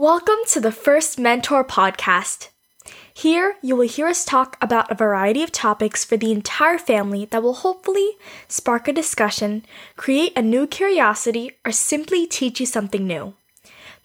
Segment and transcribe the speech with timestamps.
[0.00, 2.48] Welcome to the First Mentor podcast.
[3.12, 7.26] Here, you will hear us talk about a variety of topics for the entire family
[7.26, 8.12] that will hopefully
[8.48, 9.62] spark a discussion,
[9.96, 13.34] create a new curiosity, or simply teach you something new.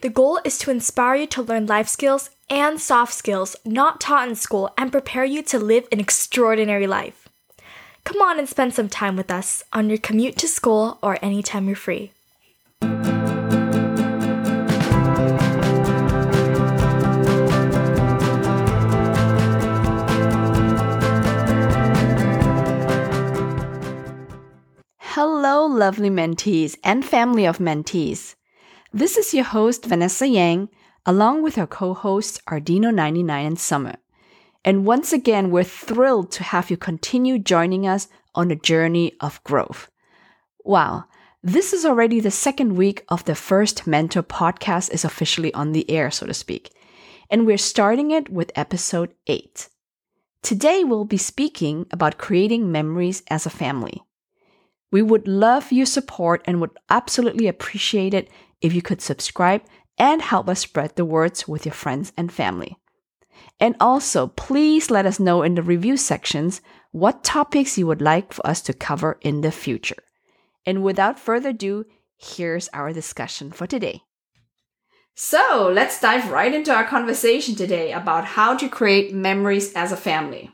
[0.02, 4.28] The goal is to inspire you to learn life skills and soft skills not taught
[4.28, 7.30] in school and prepare you to live an extraordinary life.
[8.04, 11.68] Come on and spend some time with us on your commute to school or anytime
[11.68, 12.12] you're free.
[25.76, 28.36] Lovely mentees and family of mentees.
[28.94, 30.70] This is your host, Vanessa Yang,
[31.06, 33.96] along with our co hosts, Ardino99 and Summer.
[34.64, 39.44] And once again, we're thrilled to have you continue joining us on a journey of
[39.44, 39.92] growth.
[40.64, 41.06] Wow,
[41.44, 45.88] this is already the second week of the first Mentor podcast is officially on the
[45.92, 46.72] air, so to speak.
[47.30, 49.68] And we're starting it with episode 8.
[50.42, 54.05] Today, we'll be speaking about creating memories as a family.
[54.92, 58.30] We would love your support and would absolutely appreciate it
[58.62, 59.62] if you could subscribe
[59.98, 62.78] and help us spread the words with your friends and family.
[63.60, 66.62] And also, please let us know in the review sections
[66.92, 70.04] what topics you would like for us to cover in the future.
[70.66, 71.86] And without further ado,
[72.18, 74.02] here's our discussion for today.
[75.18, 79.98] So, let's dive right into our conversation today about how to create memories as a
[79.98, 80.52] family.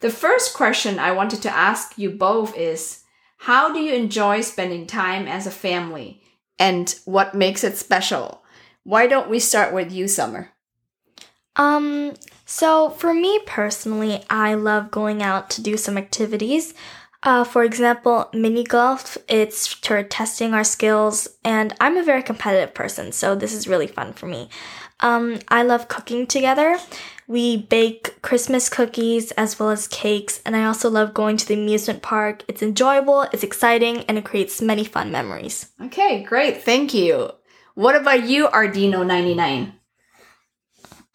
[0.00, 3.03] The first question I wanted to ask you both is
[3.38, 6.22] how do you enjoy spending time as a family?
[6.58, 8.42] And what makes it special?
[8.84, 10.50] Why don't we start with you, Summer?
[11.56, 12.14] Um,
[12.46, 16.74] so for me personally, I love going out to do some activities.
[17.22, 22.74] Uh, for example, mini golf, it's for testing our skills, and I'm a very competitive
[22.74, 24.50] person, so this is really fun for me.
[25.00, 26.78] Um, I love cooking together.
[27.26, 31.54] We bake Christmas cookies as well as cakes, and I also love going to the
[31.54, 32.44] amusement park.
[32.48, 35.70] It's enjoyable, it's exciting, and it creates many fun memories.
[35.82, 36.62] Okay, great.
[36.62, 37.30] Thank you.
[37.74, 39.72] What about you, Ardino99?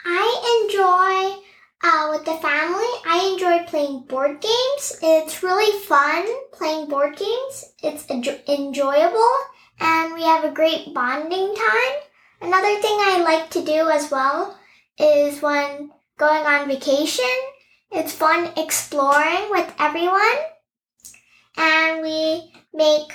[0.05, 1.43] I enjoy
[1.83, 2.91] uh, with the family.
[3.05, 4.99] I enjoy playing board games.
[5.01, 7.73] It's really fun playing board games.
[7.83, 9.35] It's enjo- enjoyable,
[9.79, 12.08] and we have a great bonding time.
[12.41, 14.57] Another thing I like to do as well
[14.97, 17.25] is when going on vacation.
[17.91, 20.37] It's fun exploring with everyone.
[21.57, 23.11] And we make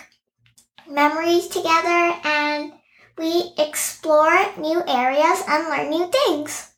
[0.88, 2.72] memories together and
[3.16, 6.70] we explore new areas and learn new things.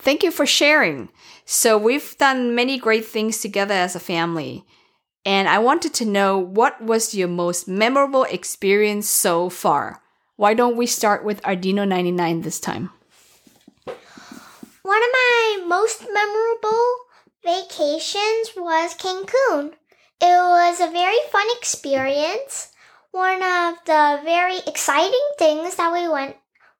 [0.00, 1.10] Thank you for sharing.
[1.44, 4.64] So, we've done many great things together as a family.
[5.24, 10.02] And I wanted to know what was your most memorable experience so far?
[10.36, 12.90] Why don't we start with Arduino 99 this time?
[13.86, 16.96] One of my most memorable
[17.42, 19.72] vacations was Cancun.
[20.20, 22.70] It was a very fun experience.
[23.12, 26.36] One of the very exciting things that we went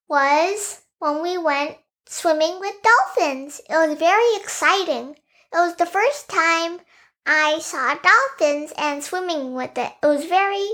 [0.06, 3.62] was when we went swimming with dolphins.
[3.70, 5.16] It was very exciting.
[5.50, 6.80] It was the first time
[7.24, 9.92] I saw dolphins and swimming with it.
[10.02, 10.68] It was very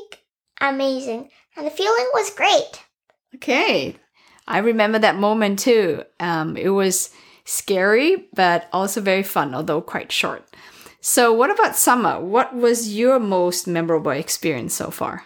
[0.68, 2.82] amazing and the feeling was great.
[3.34, 3.96] Okay.
[4.46, 6.04] I remember that moment too.
[6.18, 7.10] Um, it was
[7.44, 10.44] scary, but also very fun, although quite short.
[11.00, 12.20] So, what about Summer?
[12.20, 15.24] What was your most memorable experience so far?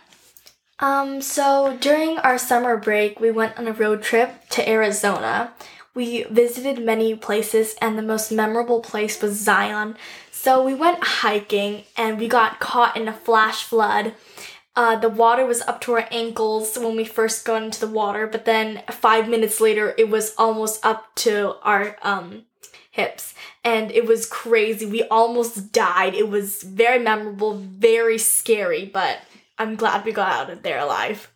[0.78, 5.52] Um, so during our summer break, we went on a road trip to Arizona.
[5.94, 9.96] We visited many places, and the most memorable place was Zion.
[10.30, 14.12] So we went hiking, and we got caught in a flash flood.
[14.76, 18.26] Uh, the water was up to our ankles when we first got into the water,
[18.26, 22.44] but then five minutes later, it was almost up to our um,
[22.90, 23.34] hips.
[23.64, 24.84] And it was crazy.
[24.84, 26.14] We almost died.
[26.14, 29.18] It was very memorable, very scary, but
[29.58, 31.32] I'm glad we got out of there alive.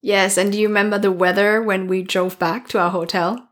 [0.00, 3.48] Yes, and do you remember the weather when we drove back to our hotel?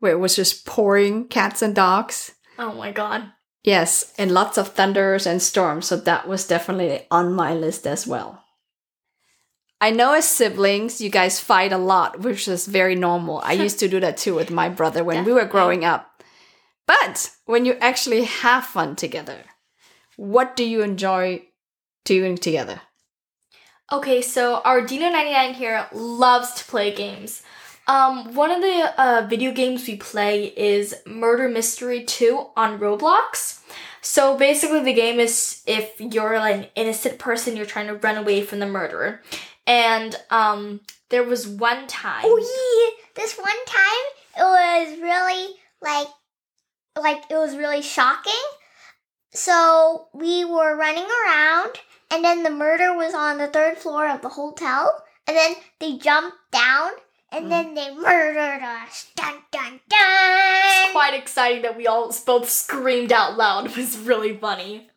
[0.00, 2.32] Where it was just pouring cats and dogs?
[2.58, 3.32] Oh my god.
[3.62, 8.06] Yes, and lots of thunders and storms, so that was definitely on my list as
[8.06, 8.41] well.
[9.82, 13.40] I know as siblings, you guys fight a lot, which is very normal.
[13.44, 16.22] I used to do that too with my brother when we were growing up.
[16.86, 19.38] But when you actually have fun together,
[20.14, 21.46] what do you enjoy
[22.04, 22.80] doing together?
[23.90, 27.42] Okay, so our Dino99 here loves to play games.
[27.88, 33.58] Um, one of the uh, video games we play is Murder Mystery 2 on Roblox.
[34.00, 38.16] So basically, the game is if you're like an innocent person, you're trying to run
[38.16, 39.22] away from the murderer.
[39.66, 40.80] And um,
[41.10, 42.24] there was one time.
[42.24, 44.06] Oh yeah, this one time
[44.36, 46.08] it was really like,
[47.00, 48.32] like it was really shocking.
[49.32, 51.72] So we were running around,
[52.10, 55.96] and then the murder was on the third floor of the hotel, and then they
[55.96, 56.90] jumped down
[57.32, 57.48] and mm.
[57.48, 59.10] then they murdered us.
[59.16, 60.84] Dun dun dun.
[60.84, 63.66] It's quite exciting that we all both screamed out loud.
[63.70, 64.88] It was really funny.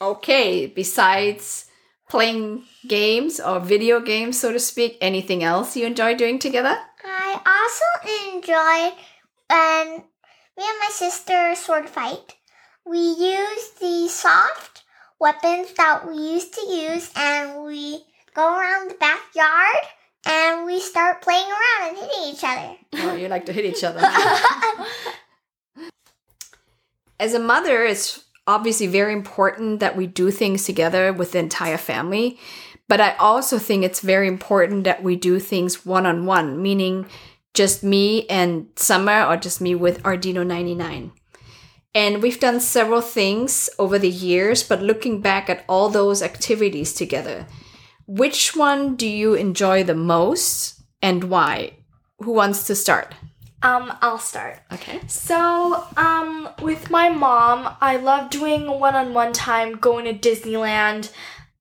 [0.00, 1.66] Okay, besides
[2.12, 6.76] playing games or video games, so to speak, anything else you enjoy doing together?
[7.02, 7.88] I also
[8.36, 8.92] enjoy
[9.48, 10.04] when
[10.58, 12.36] me and my sister sword fight.
[12.84, 14.84] We use the soft
[15.18, 18.04] weapons that we used to use and we
[18.34, 19.82] go around the backyard
[20.26, 22.76] and we start playing around and hitting each other.
[22.92, 24.02] Oh, you like to hit each other.
[27.18, 31.78] As a mother, it's obviously very important that we do things together with the entire
[31.78, 32.38] family.
[32.88, 37.06] But I also think it's very important that we do things one on one, meaning
[37.54, 41.12] just me and Summer or just me with Arduino 99.
[41.94, 46.94] And we've done several things over the years, but looking back at all those activities
[46.94, 47.46] together,
[48.06, 51.72] which one do you enjoy the most and why?
[52.20, 53.14] Who wants to start?
[53.62, 54.58] Um, I'll start.
[54.72, 55.00] Okay.
[55.06, 61.12] So, um, with my mom, I love doing one on one time going to Disneyland.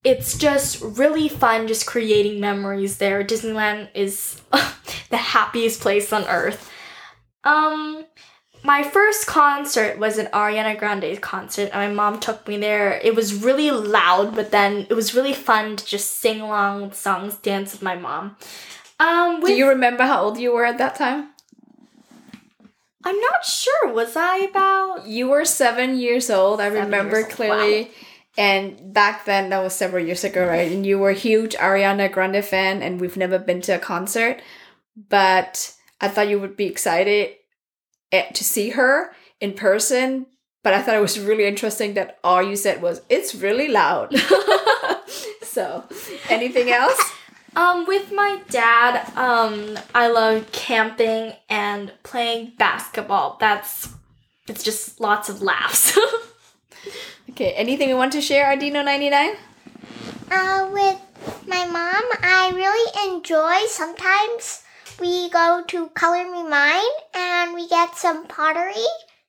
[0.04, 3.24] It's just really fun just creating memories there.
[3.24, 4.42] Disneyland is
[5.10, 6.72] the happiest place on earth.
[7.44, 8.06] Um,
[8.64, 13.00] my first concert was an Ariana Grande concert, and my mom took me there.
[13.04, 16.96] It was really loud, but then it was really fun to just sing along with
[16.96, 18.38] songs, dance with my mom.
[19.00, 21.31] Um, with, Do you remember how old you were at that time?
[23.04, 23.94] I'm not sure.
[23.94, 25.08] Was I about?
[25.08, 26.60] You were seven years old.
[26.60, 27.92] I Seven remember clearly.
[28.38, 30.72] And back then, that was several years ago, right?
[30.72, 34.42] And you were a huge Ariana Grande fan, and we've never been to a concert.
[35.10, 37.36] But I thought you would be excited
[38.12, 40.28] eh, to see her in person.
[40.64, 44.16] But I thought it was really interesting that all you said was, it's really loud.
[45.42, 45.84] so,
[46.30, 47.00] anything else?
[47.56, 53.38] Um, with my dad, um, I love camping and playing basketball.
[53.40, 53.90] That's
[54.48, 55.98] it's just lots of laughs.
[57.30, 59.36] Okay, anything you want to share, Ardino99?
[60.30, 61.00] Uh, with
[61.48, 64.64] my mom, I really enjoy sometimes
[65.00, 66.84] we go to Color Me Mine
[67.14, 68.74] and we get some pottery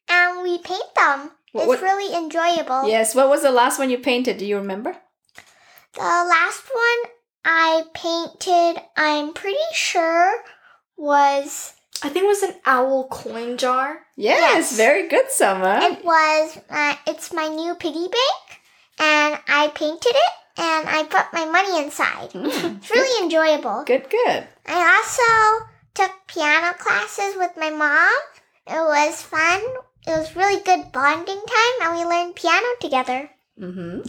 [0.08, 1.30] and we paint them.
[1.52, 2.88] What- it's really enjoyable.
[2.88, 4.36] Yes, what was the last one you painted?
[4.38, 4.96] Do you remember?
[5.94, 7.12] The last one
[7.44, 10.32] I painted, I'm pretty sure,
[10.96, 14.00] was I think it was an owl coin jar.
[14.16, 14.76] Yes, Yes.
[14.76, 15.78] very good, Summer.
[15.82, 18.60] it was uh, it's my new piggy bank,
[18.98, 22.30] and I painted it and I put my money inside.
[22.30, 23.84] Mm, It's really enjoyable.
[23.86, 24.46] good, good.
[24.66, 28.12] I also took piano classes with my mom.
[28.66, 29.60] It was fun.
[30.06, 33.30] It was really good bonding time, and we learned piano together.
[33.60, 34.00] Mm-hmm.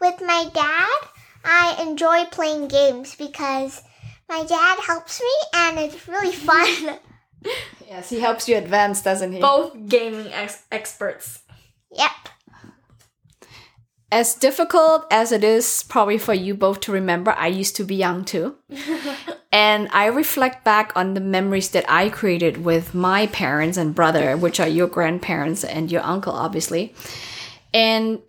[0.00, 1.08] With my dad,
[1.44, 3.82] I enjoy playing games because
[4.28, 6.98] my dad helps me, and it's really fun.
[7.88, 9.40] Yes, he helps you advance, doesn't he?
[9.40, 11.40] Both gaming ex- experts.
[11.90, 12.10] yep.
[14.10, 17.94] As difficult as it is probably for you both to remember, I used to be
[17.94, 18.56] young too.
[19.52, 24.36] and I reflect back on the memories that I created with my parents and brother,
[24.36, 26.94] which are your grandparents and your uncle, obviously.
[27.72, 28.20] And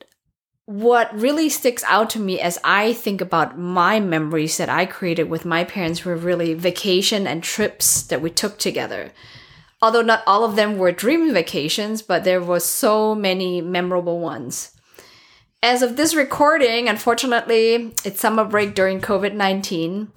[0.65, 5.29] what really sticks out to me as I think about my memories that I created
[5.29, 9.11] with my parents were really vacation and trips that we took together.
[9.81, 14.71] Although not all of them were dream vacations, but there was so many memorable ones.
[15.61, 20.11] As of this recording, unfortunately, it's summer break during COVID 19.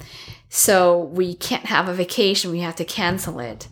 [0.49, 2.53] So we can't have a vacation.
[2.53, 3.67] We have to cancel it.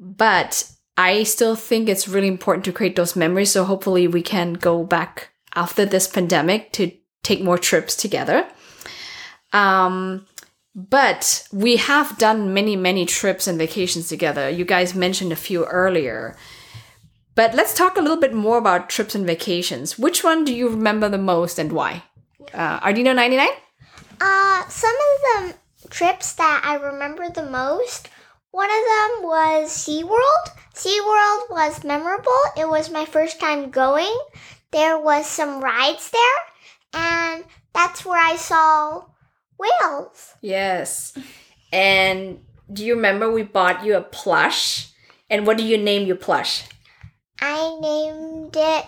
[0.00, 3.50] But I still think it's really important to create those memories.
[3.50, 6.92] So hopefully we can go back after this pandemic to
[7.24, 8.46] take more trips together.
[9.52, 10.26] Um,
[10.72, 14.48] but we have done many, many trips and vacations together.
[14.48, 16.36] You guys mentioned a few earlier.
[17.34, 19.98] But let's talk a little bit more about trips and vacations.
[19.98, 22.04] Which one do you remember the most and why?
[22.54, 23.48] Uh, Ardino 99?
[24.20, 28.08] Uh, some of the trips that I remember the most,
[28.52, 30.44] one of them was SeaWorld.
[30.74, 32.42] SeaWorld was memorable.
[32.56, 34.16] It was my first time going.
[34.70, 36.38] There was some rides there,
[37.02, 37.44] and
[37.74, 39.04] that's where I saw
[39.58, 40.34] whales.
[40.40, 41.16] Yes.
[41.72, 42.40] And
[42.72, 44.90] do you remember we bought you a plush?
[45.30, 46.64] And what do you name your plush?
[47.40, 48.84] I named it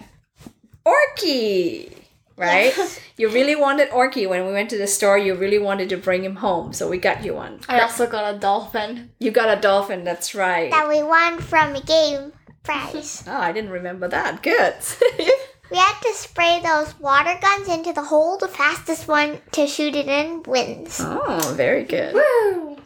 [0.86, 1.92] Orky!
[2.36, 2.72] Right?
[3.18, 5.18] you really wanted Orky when we went to the store.
[5.18, 7.60] You really wanted to bring him home, so we got you one.
[7.68, 9.10] I also got a dolphin.
[9.18, 10.70] You got a dolphin, that's right.
[10.70, 12.32] that we won from a game.
[12.62, 13.24] prize.
[13.28, 14.42] Oh, I didn't remember that.
[14.42, 14.74] Good.
[15.70, 18.38] we had to spray those water guns into the hole.
[18.38, 21.00] The fastest one to shoot it in wins.
[21.00, 22.14] oh, very good.
[22.14, 22.76] Woo!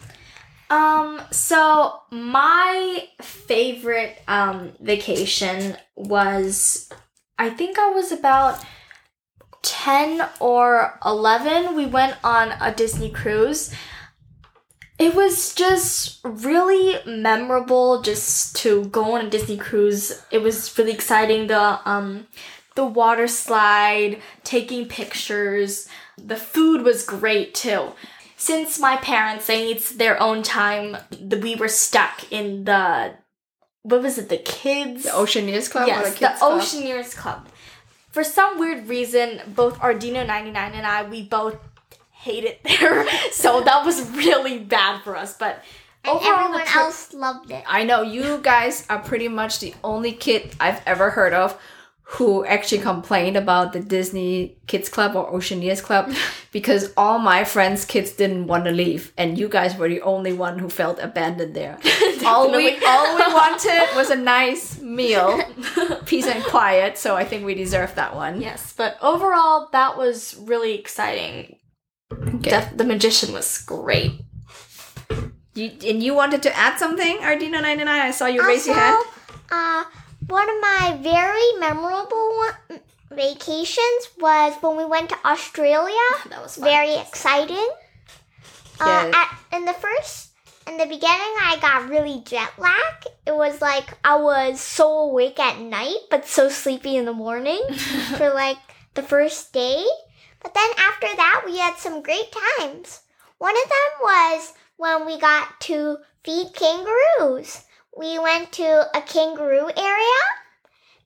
[0.70, 6.88] Um, so my favorite um vacation was
[7.38, 8.64] I think I was about
[9.62, 11.74] 10 or 11.
[11.74, 13.74] We went on a Disney cruise.
[14.98, 20.22] It was just really memorable just to go on a Disney cruise.
[20.30, 22.26] It was really exciting the um
[22.74, 25.88] the water slide, taking pictures.
[26.16, 27.92] The food was great too
[28.36, 33.14] since my parents they need their own time the, we were stuck in the
[33.82, 36.60] what was it the kids The Oceaneers Club yes the the, Kids Club?
[36.60, 37.48] oceaneers club
[38.10, 41.56] for some weird reason both ardino 99 and i we both
[42.10, 45.62] hated there so that was really bad for us but
[46.04, 47.64] And overall the everyone trip- else loved it.
[47.66, 51.58] I know you guys are pretty much the only kid I've ever heard of
[52.06, 56.12] who actually complained about the Disney Kids Club or Oceaneers Club
[56.52, 60.32] because all my friends' kids didn't want to leave, and you guys were the only
[60.32, 61.78] one who felt abandoned there.
[62.26, 65.40] all we all we wanted was a nice meal,
[66.06, 66.98] peace and quiet.
[66.98, 68.40] So I think we deserve that one.
[68.40, 71.56] yes but overall that was really exciting
[72.40, 74.12] Def- the magician was great
[75.54, 78.00] You, and you wanted to add something, Ardino ninety nine?
[78.00, 79.04] I saw you raise your hand.
[79.50, 79.84] uh,
[80.28, 85.94] one of my very memorable one- vacations was when we went to Australia.
[86.30, 86.64] that was fun.
[86.64, 87.68] Very exciting.
[88.80, 90.30] Uh, at, in the first,
[90.66, 93.06] in the beginning, I got really jet lag.
[93.26, 97.62] It was like I was so awake at night, but so sleepy in the morning
[98.16, 98.58] for like
[98.94, 99.84] the first day.
[100.42, 103.00] But then after that, we had some great times.
[103.38, 107.62] One of them was when we got to feed kangaroos.
[107.96, 110.20] We went to a kangaroo area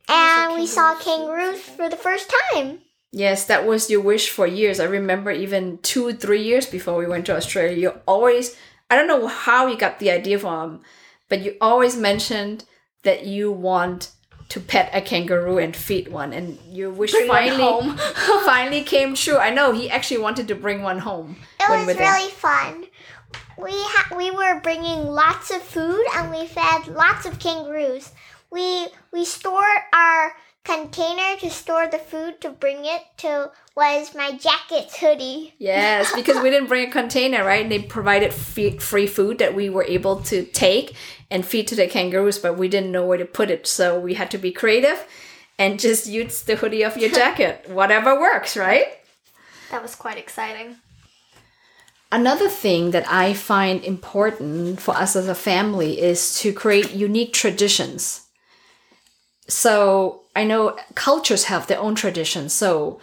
[0.09, 2.81] and we saw kangaroos for the first time.
[3.13, 4.81] Yes, that was your wish for years.
[4.81, 8.57] I remember even two, three years before we went to Australia, you always,
[8.91, 10.83] I don't know how you got the idea from,
[11.29, 12.65] but you always mentioned
[13.03, 14.11] that you want
[14.51, 16.33] to pet a kangaroo and feed one.
[16.33, 17.97] And your wish Bring finally, home.
[18.45, 19.37] finally came true.
[19.37, 21.37] I know, he actually wanted to bring one home.
[21.61, 22.13] It was we're there.
[22.13, 22.87] really fun.
[23.57, 28.13] We ha- we were bringing lots of food and we fed lots of kangaroos.
[28.51, 34.33] We we stored our container to store the food to bring it to was my
[34.33, 35.55] jacket's hoodie.
[35.59, 37.63] Yes, because we didn't bring a container, right?
[37.63, 40.95] And they provided free, free food that we were able to take
[41.31, 43.67] and feed to the kangaroos, but we didn't know where to put it.
[43.67, 45.07] So we had to be creative
[45.59, 47.67] and just use the hoodie of your jacket.
[47.69, 48.87] Whatever works, right?
[49.71, 50.77] that was quite exciting
[52.11, 57.35] Another thing that I find important for us as a family is to create unique
[57.35, 58.27] traditions.
[59.47, 62.99] So I know cultures have their own traditions, so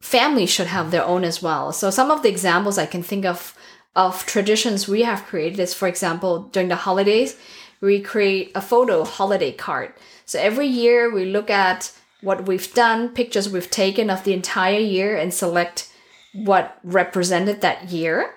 [0.00, 1.70] families should have their own as well.
[1.72, 3.54] So some of the examples I can think of
[3.94, 7.34] of traditions we have created is, for example, during the holidays,
[7.80, 9.92] we create a photo holiday card.
[10.26, 14.78] So every year we look at what we've done, pictures we've taken of the entire
[14.78, 15.90] year, and select
[16.34, 18.34] what represented that year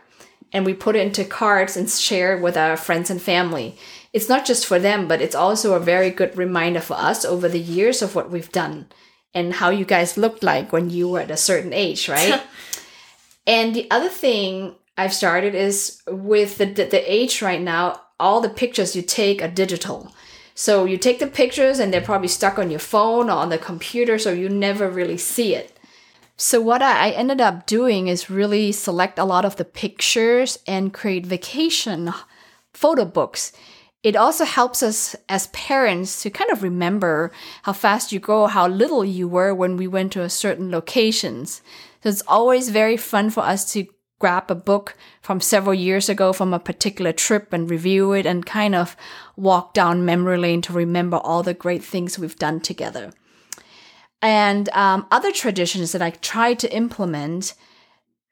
[0.52, 3.78] and we put it into cards and share it with our friends and family.
[4.14, 7.48] It's not just for them, but it's also a very good reminder for us over
[7.48, 8.88] the years of what we've done
[9.34, 12.42] and how you guys looked like when you were at a certain age, right?
[13.48, 18.42] and the other thing I've started is with the, the, the age right now, all
[18.42, 20.12] the pictures you take are digital.
[20.56, 23.58] So you take the pictures and they're probably stuck on your phone or on the
[23.58, 25.79] computer, so you never really see it.
[26.42, 30.94] So what I ended up doing is really select a lot of the pictures and
[30.94, 32.14] create vacation
[32.74, 33.52] photo books.
[34.04, 38.70] It also helps us as parents to kind of remember how fast you go, how
[38.70, 41.62] little you were when we went to a certain locations.
[42.04, 43.88] So it's always very fun for us to
[44.20, 48.46] grab a book from several years ago from a particular trip and review it and
[48.46, 48.96] kind of
[49.36, 53.12] walk down memory lane to remember all the great things we've done together.
[54.22, 57.54] And um, other traditions that I try to implement,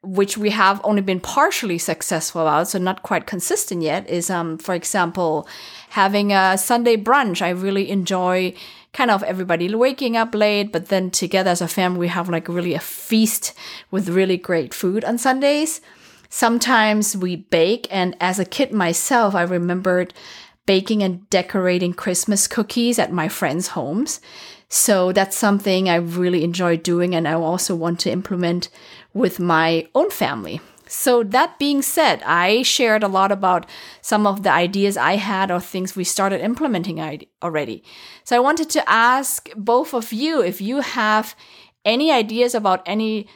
[0.02, 4.58] which we have only been partially successful about, so not quite consistent yet, is, um,
[4.58, 5.48] for example,
[5.90, 7.40] having a Sunday brunch.
[7.40, 8.54] I really enjoy
[8.92, 12.48] kind of everybody waking up late, but then together as a family, we have like
[12.48, 13.54] really a feast
[13.90, 15.80] with really great food on Sundays.
[16.28, 20.12] Sometimes we bake, and as a kid myself, I remembered
[20.66, 24.20] baking and decorating Christmas cookies at my friends' homes.
[24.68, 28.68] So that's something I really enjoy doing, and I also want to implement
[29.14, 30.60] with my own family.
[30.90, 33.66] So, that being said, I shared a lot about
[34.00, 36.98] some of the ideas I had or things we started implementing
[37.42, 37.84] already.
[38.24, 41.36] So, I wanted to ask both of you if you have
[41.84, 43.26] any ideas about any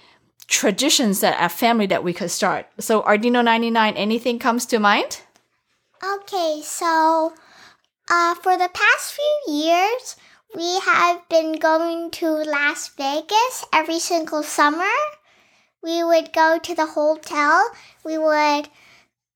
[0.49, 2.67] traditions that a family that we could start.
[2.79, 5.21] So, Ardino 99, anything comes to mind?
[6.03, 7.35] Okay, so
[8.11, 10.17] uh, for the past few years,
[10.54, 14.92] we have been going to Las Vegas every single summer
[15.82, 17.68] we would go to the hotel.
[18.04, 18.68] We would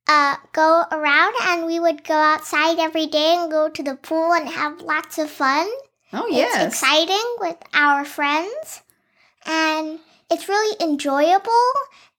[0.06, 4.32] uh, go around and we would go outside every day and go to the pool
[4.32, 5.68] and have lots of fun.
[6.12, 6.54] Oh, yes.
[6.54, 8.82] It's exciting with our friends
[9.44, 9.98] and
[10.30, 11.72] it's really enjoyable.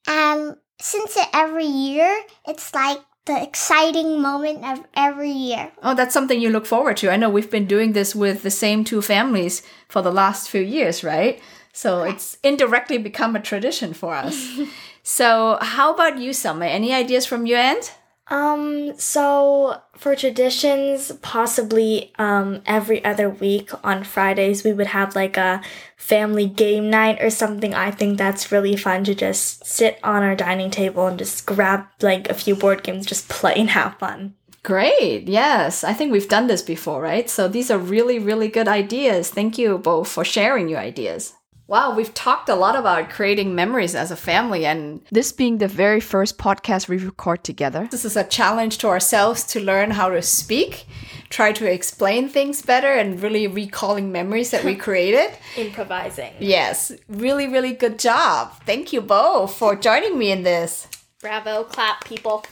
[0.06, 5.72] And since it every year, it's like the exciting moment of every year.
[5.84, 7.12] Oh, that's something you look forward to.
[7.12, 10.62] I know we've been doing this with the same two families for the last few
[10.62, 11.40] years, right?
[11.74, 14.60] So it's indirectly become a tradition for us.
[15.04, 16.66] so how about you, Summer?
[16.66, 17.92] Any ideas from your end?
[18.30, 25.38] Um, so for traditions, possibly um every other week on Fridays we would have like
[25.38, 25.62] a
[25.96, 27.74] family game night or something.
[27.74, 31.86] I think that's really fun to just sit on our dining table and just grab
[32.02, 34.34] like a few board games, just play and have fun.
[34.64, 35.30] Great.
[35.30, 35.86] Yes.
[35.86, 37.30] I think we've done this before, right?
[37.30, 39.30] So these are really, really good ideas.
[39.30, 41.34] Thank you both for sharing your ideas.
[41.70, 45.68] Wow, we've talked a lot about creating memories as a family, and this being the
[45.68, 47.90] very first podcast we record together.
[47.92, 50.86] This is a challenge to ourselves to learn how to speak,
[51.30, 55.38] try to explain things better, and really recalling memories that we created.
[55.58, 56.32] Improvising.
[56.40, 58.54] Yes, really, really good job.
[58.66, 60.88] Thank you both for joining me in this.
[61.20, 62.46] Bravo, clap, people.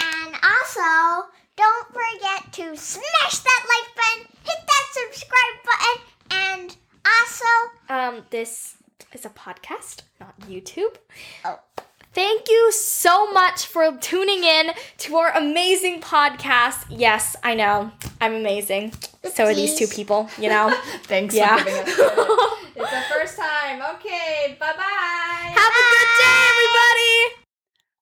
[0.00, 6.76] And also, don't forget to smash that like button, hit that subscribe button, and
[7.20, 7.44] also,
[7.88, 8.76] um, this
[9.12, 10.96] is a podcast, not YouTube.
[11.44, 11.58] Oh.
[12.14, 16.86] Thank you so much for tuning in to our amazing podcast.
[16.88, 17.92] Yes, I know.
[18.20, 18.90] I'm amazing.
[18.90, 19.30] Oopsies.
[19.34, 20.74] So are these two people, you know?
[21.04, 21.58] Thanks yeah.
[21.58, 21.88] for giving us
[22.76, 23.82] It's the first time.
[23.96, 25.52] Okay, bye bye.
[25.52, 25.82] Have bye.
[25.82, 27.44] a good day, everybody.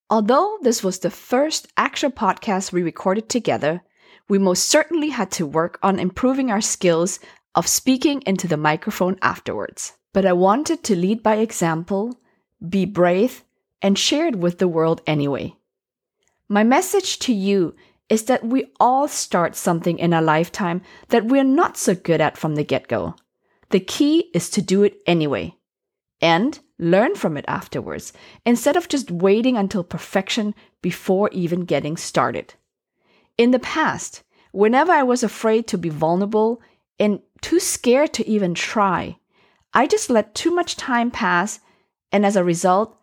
[0.09, 3.83] Although this was the first actual podcast we recorded together,
[4.29, 7.19] we most certainly had to work on improving our skills
[7.57, 9.95] of speaking into the microphone afterwards.
[10.12, 12.21] But I wanted to lead by example,
[12.66, 13.42] be brave,
[13.83, 15.55] and share it with the world anyway.
[16.49, 17.75] My message to you
[18.09, 22.37] is that we all start something in our lifetime that we're not so good at
[22.37, 23.16] from the get go.
[23.71, 25.57] The key is to do it anyway
[26.21, 28.12] and learn from it afterwards
[28.45, 32.55] instead of just waiting until perfection before even getting started.
[33.37, 36.62] In the past, whenever I was afraid to be vulnerable
[36.99, 39.18] and too scared to even try.
[39.72, 41.61] I just let too much time pass,
[42.12, 42.96] and as a result,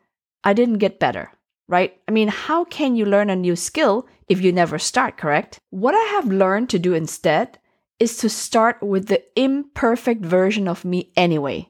[0.43, 1.31] I didn't get better,
[1.67, 1.99] right?
[2.07, 5.59] I mean, how can you learn a new skill if you never start, correct?
[5.69, 7.59] What I have learned to do instead
[7.99, 11.69] is to start with the imperfect version of me anyway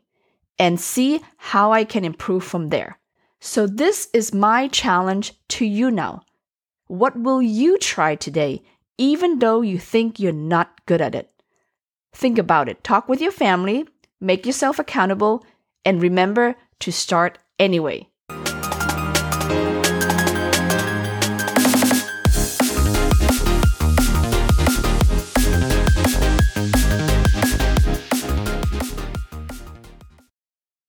[0.58, 2.98] and see how I can improve from there.
[3.40, 6.22] So, this is my challenge to you now.
[6.88, 8.64] What will you try today,
[8.98, 11.33] even though you think you're not good at it?
[12.14, 12.84] Think about it.
[12.84, 13.88] Talk with your family,
[14.22, 15.44] make yourself accountable,
[15.84, 18.08] and remember to start anyway.